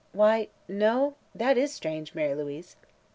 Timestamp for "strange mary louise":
1.71-2.75